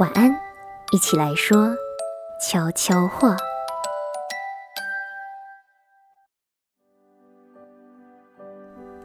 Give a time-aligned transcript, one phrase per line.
[0.00, 0.34] 晚安，
[0.90, 1.76] 一起来说
[2.40, 3.36] 悄悄话。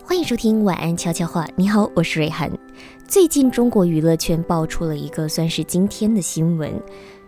[0.01, 1.46] 欢迎收听晚安悄悄话。
[1.58, 2.49] 你好，我是瑞涵。
[3.05, 6.81] 最近中国娱乐圈爆出了一个算是惊天的新闻，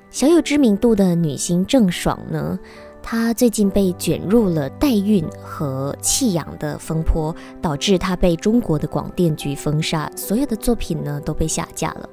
[0.09, 2.57] 小有知名度的女星郑爽呢，
[3.03, 12.09] 她最近被卷入了代孕和弃养的风波，导致她被中国的广电局封杀，所有的作品呢都被下架了。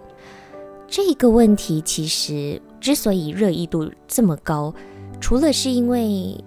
[0.89, 4.73] 这个问题其实之所以热议度这么高，
[5.21, 6.43] 除了是因为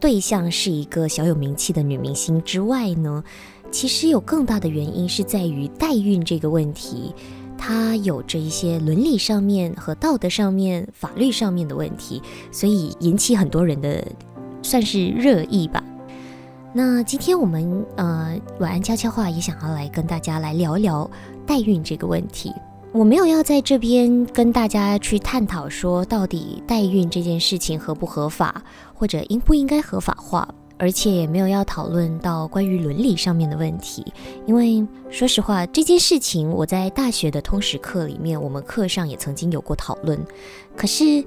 [0.00, 3.22] 对象是一个小有名气的女明星之外呢，
[3.70, 7.14] 其实有更大的原因是在于代孕这个问题，
[7.56, 12.20] 它有着一些伦理上面和道德上面、法律上面的问题，
[12.50, 14.04] 所以引起很多人的
[14.60, 15.82] 算是热议吧。
[16.72, 21.08] 那今天我们呃晚安悄悄话也想要来跟大家来聊聊
[21.46, 22.52] 代孕这个问题。
[22.94, 28.62] 我没有要在这边跟大家去探讨说到底代孕这件事情合不合法，
[28.94, 34.06] 或者应不应该合法化，而且也没有要讨论到关于伦理上面的问题。
[34.46, 40.16] 因为说实话，这件事情我在大学的通识课里面，我们课上也曾经有过讨论。
[40.76, 41.24] 可是，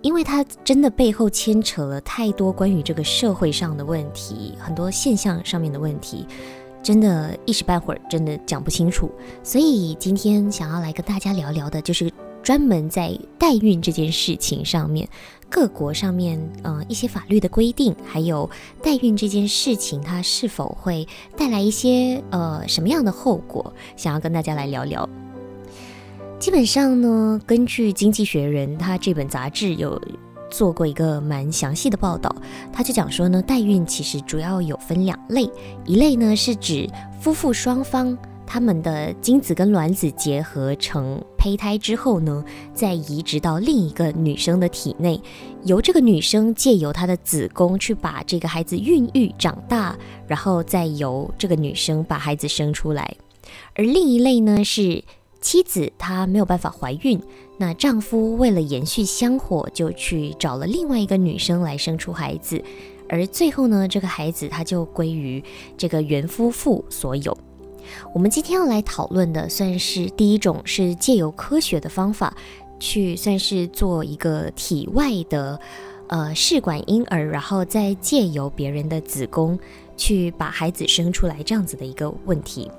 [0.00, 6.26] 因为它真的背后牵扯了太多关于这个社会上的问题，很多现象上面的问题。
[6.84, 9.10] 真的，一时半会儿真的讲不清楚，
[9.42, 15.08] 所以今天想要来跟大家聊聊的，就是专门在代孕这件事情上面，
[15.48, 18.50] 各国上面，嗯，一些法律的规定，还有
[18.82, 25.08] 代孕这件事情，它是否会带来一些呃什么样的后果，想要跟大家来聊聊。
[26.38, 29.98] 基本上呢，根据《经济学人》它这本杂志有。
[30.56, 32.32] 做过一个蛮详细的报道，
[32.72, 35.50] 他就讲说呢，代孕其实主要有分两类，
[35.84, 36.88] 一类呢是指
[37.20, 45.20] 夫妇双方他们的精子跟卵子结合成胚胎之后呢，再移植到另一个女生的体内，
[45.64, 53.16] 由这个女生借由她的子宫去把这个孩子孕育长大，然后再由这个女生把孩子生出来，
[53.74, 55.02] 而另一类呢是。
[55.44, 57.20] 妻子她没有办法怀孕，
[57.58, 62.64] 那丈夫为了延续香火，就去找了另外一个女生来生出孩子，
[63.10, 65.44] 而最后呢，这个孩子他就归于
[65.76, 67.36] 这个原夫妇所有。
[68.14, 72.34] 我们今天要来讨论的，算是第一种，是借由科学的方法
[72.80, 75.60] 去算是做一个体外的
[76.08, 79.58] 呃试管婴儿，然后再借由别人的子宫
[79.94, 82.70] 去把孩子生出来这样子的一个问题。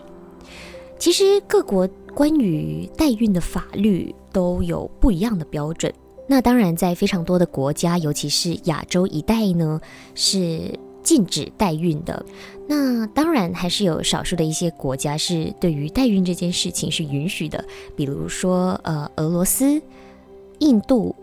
[0.99, 1.87] 其实各国。
[2.15, 5.93] 关于代孕的法律都有不一样的标准。
[6.29, 9.81] 那当然，在非常多的国家，尤其是亚洲一带呢，
[10.13, 12.25] 是禁止代孕的。
[12.69, 17.65] 那当然，还是有少数的一些国家是对于代孕这件事情是允许的，
[17.97, 19.81] 比如说呃，俄罗斯、
[20.59, 21.13] 印度、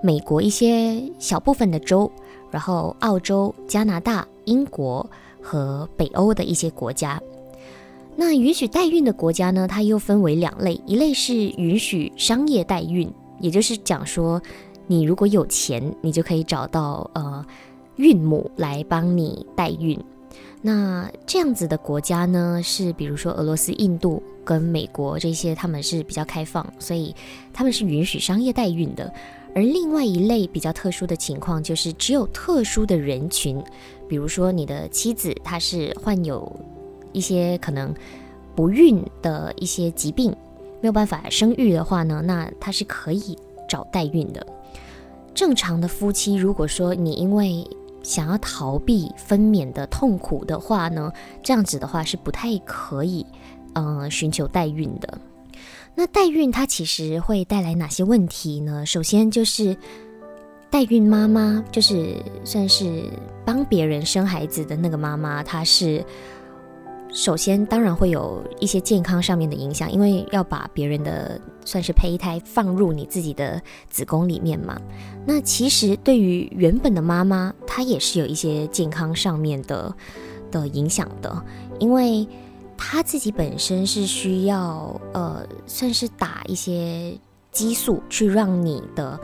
[0.00, 2.08] 美国一些小部分的州，
[2.52, 5.04] 然后澳洲、加拿大、英国
[5.42, 7.20] 和北欧的一些国家。
[8.18, 9.68] 那允许代孕的国家呢？
[9.68, 14.40] 它又分为两类，一类是允许商业代孕，也就是讲说，
[14.86, 17.44] 你如果有钱，你就可以找到呃
[17.96, 20.02] 孕母来帮你代孕。
[20.62, 27.14] 那这样子的国家呢，是比如说俄罗斯、印度跟美国这些，他们是比较开放，所以
[27.52, 29.12] 他们是允许商业代孕的。
[29.54, 33.62] 而另外一类比较特殊的情况，就是只有特殊的人群，
[34.08, 36.50] 比如说你的妻子她是患有。
[37.16, 37.94] 一些可能
[38.54, 40.30] 不孕的一些疾病
[40.82, 44.46] 没有办法生育的话呢，那他是可以找代孕的。
[45.34, 47.66] 正常的夫妻，如果说你因为
[48.02, 51.10] 想要逃避分娩的痛苦的话呢，
[51.42, 53.24] 这样子的话是不太可以，
[53.74, 55.18] 嗯，寻求代孕的。
[55.94, 58.84] 那代孕它其实会带来哪些问题呢？
[58.84, 59.74] 首先就是
[60.70, 63.04] 代孕妈妈，就是算是
[63.46, 66.04] 帮别人生孩子的那个妈妈，她是。
[67.16, 74.78] 首先，当然会有一些健康上面的影响，因为要把别人的算是胚胎放入你自己的子宫里面嘛。
[75.24, 79.96] 那其实对于原本的妈妈，她也是有一些健康上面的
[80.50, 81.42] 的影响的，
[81.78, 82.28] 因为
[82.76, 87.18] 她自己本身是需要呃，算是打一些
[87.50, 89.18] 激素去让你的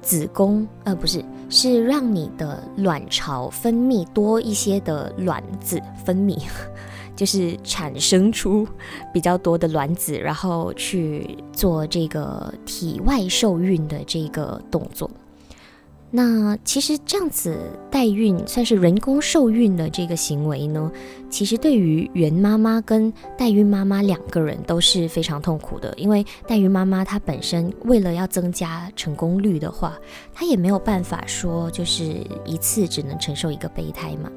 [0.00, 6.40] 子宫呃，不是，是让你的卵巢分泌多一些的卵子分泌。
[7.18, 8.64] 就是产生出
[9.12, 15.10] 比较多的卵子，然后去做这个体外受孕的这个动作。
[16.10, 17.58] 那其实这样子
[17.90, 20.90] 代孕算是人工受孕的这个行为呢，
[21.28, 29.98] 其实对于原妈妈跟代孕妈妈两个人都是非常痛苦的，因为代孕妈妈她本身为了要增加成功率的话，
[30.32, 34.30] 她也没有办法说就是一次只能承受一个胚胎嘛，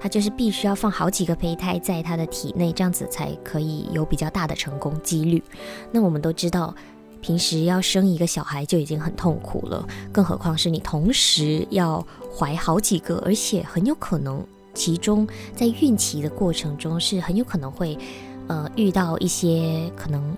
[0.00, 5.42] 她就是必须要放好几个胚胎在她的体内，这样子才可以有比较大的成功几率。
[5.90, 6.74] 那我们都知道。
[7.22, 17.98] 平时要生一个小孩就已经很痛苦了，更何况是你同时要怀好几个，而且很有可能其中在孕期的过程中是很有可能会，
[18.46, 20.36] 呃，遇到一些可能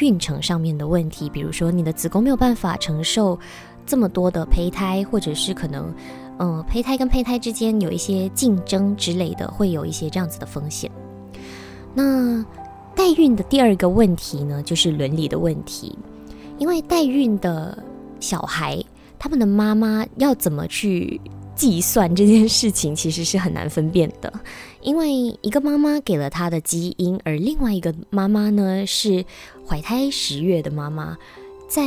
[0.00, 3.38] 孕程上面的问题，比如说你的子宫没有办法承受
[3.84, 5.94] 这么多的胚胎，或者是可能，
[6.38, 10.90] 嗯，胚胎跟胚胎之间有一些竞争之类的，会有一些这样子的风险。
[11.94, 12.44] 那
[12.94, 15.96] 代孕的第二个问题呢，就是伦理的问题，
[16.58, 17.82] 因为代孕的
[18.20, 18.82] 小孩，
[19.18, 21.20] 他们的妈妈要怎么去
[21.54, 24.32] 计算这件事情，其实是很难分辨的。
[24.82, 25.10] 因为
[25.40, 29.24] 一个妈妈给了他的基因，而另外一个妈妈呢是
[29.66, 31.16] 怀胎十月的妈妈，
[31.66, 31.82] 在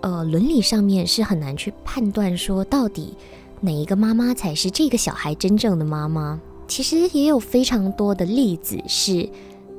[0.00, 3.14] 呃伦理上面是很难去判断说到底
[3.60, 6.40] 哪一个妈妈才是这个小孩真正的妈妈。
[6.68, 9.28] 其实也有非常多的例子是。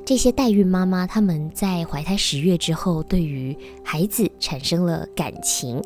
[0.04, 3.54] 这些代孕妈妈，她们在怀胎十月之后，对于
[3.84, 5.82] 孩子产生了感情，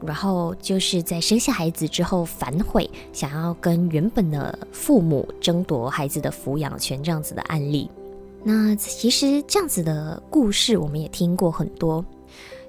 [0.00, 7.90] 然后就是在生下孩子之后反悔，想要跟原本的父母争夺孩子的抚养权这样子的案例。
[8.42, 12.02] 那其实这样子的故事，我们也听过很多，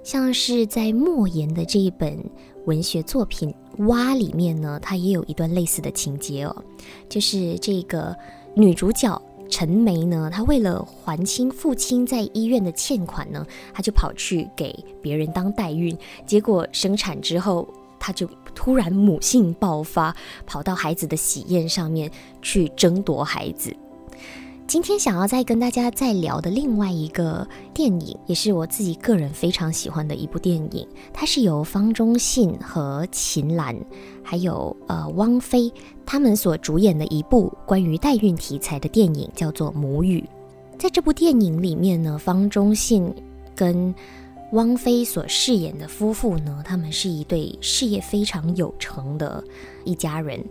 [0.03, 2.21] 像是在莫言的这一本
[2.65, 3.53] 文学作品
[3.87, 6.55] 《蛙》里面呢，它也有一段类似的情节哦，
[7.09, 8.15] 就是这个
[8.55, 9.21] 女主角。
[9.49, 17.67] 陈梅呢，她为了还清父亲在医院的欠款呢，她就跑去给别人当代孕，结果生产之后，
[17.99, 18.25] 她就
[18.55, 20.15] 突然母性爆发，
[20.45, 22.09] 跑到孩子的喜宴上面
[22.41, 23.75] 去争夺孩子。
[24.71, 33.75] 今天想要再跟大家再聊的另外一个电影，也是我自己个人非常喜欢的一部电影，它是由方中信和秦岚，
[34.23, 35.69] 还有呃汪菲
[36.05, 40.23] 他们所主演的一部关于代孕题材的电影，叫做《母语》。
[40.79, 43.13] 在这部电影里面呢，方中信
[43.53, 43.93] 跟
[44.53, 49.43] 汪菲所饰演的夫妇呢，他们是一对事业非常有成的
[49.83, 50.41] 一家人。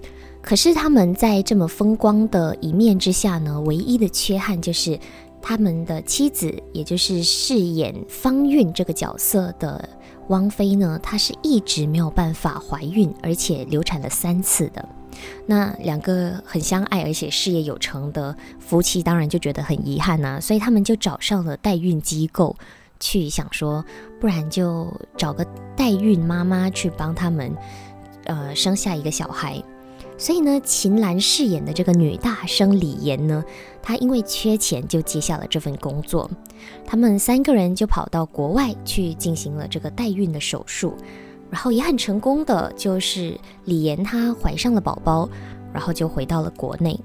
[0.43, 4.99] 可是他们在这么风光的一面之下呢，唯一的缺憾就是
[5.43, 9.89] 他们的妻子，也就是饰演方韵这个角色的
[10.29, 14.89] 汪菲呢，她是一直没有办法怀孕，而且流产了三次的。
[15.47, 22.57] 那两个很相爱而且事业有成的夫妻，当然就觉得很遗憾呐，所以他们就找上了代孕机构，
[22.99, 23.85] 去想说，
[24.19, 25.45] 不然就找个
[25.77, 27.55] 代孕妈妈去帮他们，
[28.25, 29.63] 呃，生下一个小孩。
[30.21, 33.43] 所以呢，秦岚饰演的这个女大生李岩呢，
[33.83, 36.31] 她因为缺钱就接下了这份工作。
[36.85, 40.93] 他们三个人就跑到国外去进行了这个代孕的手术，
[41.49, 45.27] 然后也很成功的，就是李岩她怀上了宝宝，
[45.73, 47.01] 然后就回到了国内。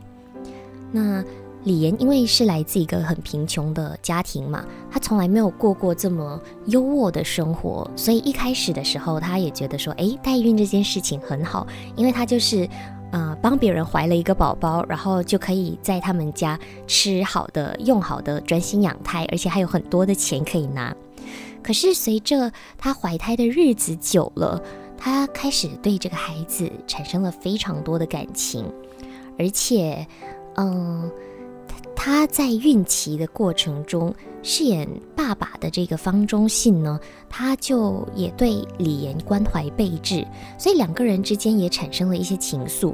[0.91, 1.23] 那
[1.63, 11.65] 李岩因为是来自一个很贫穷的家庭嘛，她从来没有过过这么优渥的生活，所以一开始的时候，她也觉得说，哎，代孕这件事情很好，
[11.95, 12.67] 因为她就是。
[13.15, 20.93] 呃，帮别人怀了一个宝宝，然后就可以在他们家吃好的、用好的，专心养胎，而且还有很多的钱可以拿。
[21.63, 24.61] 可是随着她怀胎的日子久了，
[24.97, 28.69] 她开始对这个孩子产生了非常多的感情，
[29.39, 30.05] 而且，
[30.57, 31.09] 嗯。
[31.95, 36.99] 他在孕期的过程中饰演爸爸的这个方中信呢，
[37.29, 40.25] 他就也对李岩关怀备至，
[40.59, 42.93] 所以两个人之间也产生了一些情愫。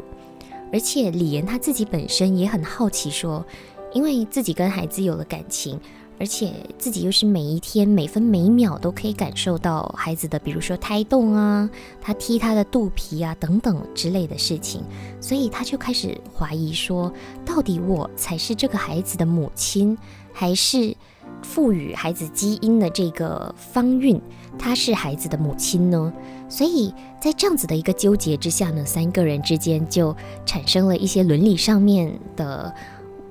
[0.72, 3.46] 而且李岩他自己本身也很好奇，说
[3.94, 5.80] 因为自己跟孩子有了感情。
[6.20, 11.68] 而且自己又是每一天每分每秒都可以感受到孩子的，比如说胎动啊，
[12.00, 14.84] 他踢他的肚皮啊等等之类的事情，
[15.20, 17.12] 所以他就开始怀疑说，
[17.54, 19.98] 到底我才是这个孩子的母亲，
[20.32, 20.96] 还是
[21.42, 24.22] 赋予孩子基因的这个方韵，
[24.58, 26.14] 她是孩子的母亲呢？
[26.48, 30.16] 所以在这样子的一个纠结之下呢，三个人之间就
[30.46, 32.74] 产生了一些伦理上面的。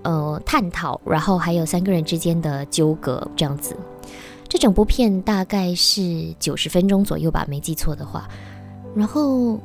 [0.02, 3.76] 呃，探讨，然后还有三个人之间的纠葛，这样子。
[4.48, 8.26] 这整部片大概是九十分钟左右吧，没记错的话。
[8.94, 9.60] 然后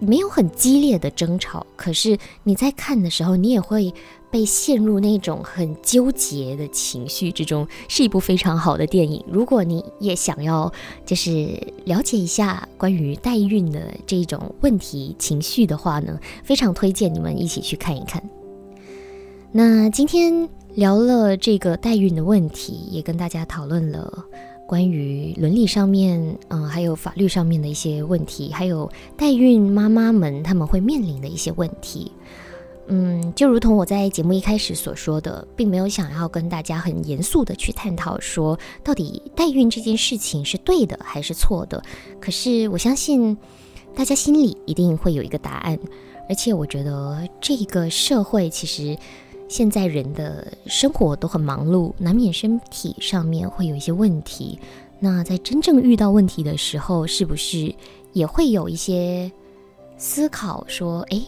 [0.00, 3.92] 没有很激烈的争吵，可是你在看的时候，你也会
[4.30, 9.24] 被陷入那种很纠结的情绪之中，是一部非常好的电影。
[9.28, 10.72] 如果你也想要
[11.06, 18.22] 就是了解一下关于代孕的这种问题情绪的话呢，非常推荐你们一起去看一看。
[19.52, 24.24] 那今天聊了这个代孕的问题，也跟大家讨论了
[24.66, 32.10] 关于伦理上面，嗯，还有法律上面的一些问题，还有代孕妈妈们他们会面临的一些问题。
[32.86, 41.82] 嗯，就如同我在节目一开始所说的，并没有想要跟大家很严肃的去探讨说，到底代孕这件事情是对的还是错的。
[42.20, 43.36] 可是我相信，
[43.94, 45.78] 大家心里一定会有一个答案。
[46.28, 48.96] 而且我觉得这个社会其实
[49.48, 54.58] 现在人的生活都很忙碌，难免身体上面会有一些问题。
[54.98, 57.74] 那在真正遇到问题的时候，是不是
[58.12, 59.30] 也会有一些
[59.96, 61.22] 思考说，哎？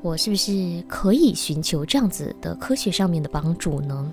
[0.00, 4.12] 我是不是可以寻求这样子的科学上面的帮助呢？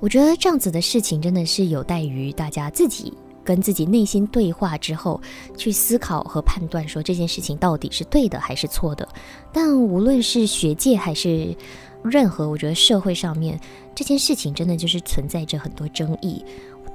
[0.00, 3.12] 我觉得这样子的事情真的是有待于大家自己
[3.44, 5.20] 跟自己内心对话之后
[5.54, 9.06] 去思考和判断，说这件事情到底是对的还是错的。
[9.52, 11.54] 但无论是学界还是
[12.02, 13.58] 任何，我觉得社会上面
[13.94, 16.44] 这件事情真的就是存在着很多争议。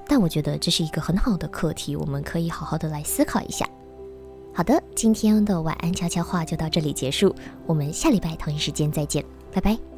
[0.07, 3.67] 但我觉得这是一个很好的课题，我们可以好好的来思考一下。
[4.53, 7.33] 好的，今天的晚安悄悄话就到这里结束，
[7.65, 9.92] 我们下礼拜同一时间再见，拜拜。